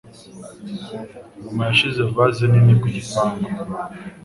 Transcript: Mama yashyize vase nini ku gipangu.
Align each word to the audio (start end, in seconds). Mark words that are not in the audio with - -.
Mama 1.43 1.63
yashyize 1.69 2.01
vase 2.13 2.43
nini 2.47 2.75
ku 2.81 2.87
gipangu. 2.95 3.45